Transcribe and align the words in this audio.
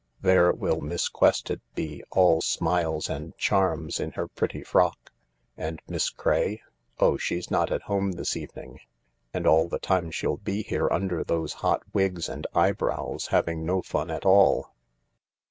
There 0.21 0.51
will 0.51 0.81
Miss 0.81 1.07
Quested 1.07 1.61
be, 1.75 2.03
all 2.09 2.41
smiles 2.41 3.07
and 3.07 3.37
charms 3.37 3.99
in 3.99 4.13
her 4.13 4.27
pretty 4.27 4.63
frock. 4.63 5.11
And 5.55 5.79
Miss 5.87 6.09
Craye? 6.09 6.63
Oh, 6.97 7.17
she's 7.17 7.51
not 7.51 7.71
at 7.71 7.83
home 7.83 8.13
this 8.13 8.35
evening. 8.35 8.79
And 9.31 9.45
all 9.45 9.67
the 9.67 9.77
time 9.77 10.09
she'll 10.09 10.37
be 10.37 10.63
here 10.63 10.89
under 10.91 11.23
these 11.23 11.53
hot 11.61 11.83
wigs 11.93 12.27
and 12.29 12.47
eyebrows, 12.55 13.27
having 13.27 13.63
no 13.63 13.83
fun 13.83 14.09
at 14.09 14.25
all." 14.25 14.73